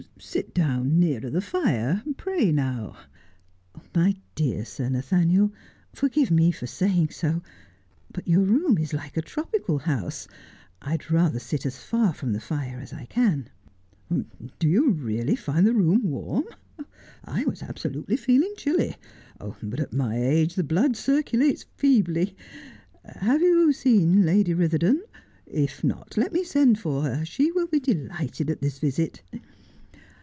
[0.17, 2.95] Sit down, nearer the fire, pray now
[3.95, 5.51] ''My dear Sir Nathaniel,
[5.93, 7.41] forgive me for saying so,
[8.13, 10.27] but your room is like a tropical house.
[10.81, 13.49] I'd rather sit as far from the fire as I can.''
[14.59, 16.45] Do you really find the room warm]
[17.23, 18.95] I was absolutely feeling chilly.
[19.61, 22.35] But at my age the blood circulates feebly.
[23.05, 25.01] Have you seen Lady Bitherdon 1
[25.47, 29.21] If not, let me send for her; she will be delighted at this visit.'